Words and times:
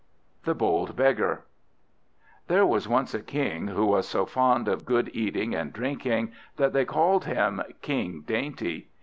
THE 0.45 0.55
BOLD 0.55 0.95
BEGGAR 0.95 1.45
There 2.47 2.65
was 2.65 2.87
once 2.87 3.13
a 3.13 3.21
King 3.21 3.67
who 3.67 3.85
was 3.85 4.07
so 4.07 4.25
fond 4.25 4.67
of 4.67 4.83
good 4.83 5.11
eating 5.13 5.53
and 5.53 5.71
drinking 5.71 6.31
that 6.57 6.73
they 6.73 6.85
called 6.85 7.25
him 7.25 7.61
King 7.83 8.21
Dainty. 8.21 8.87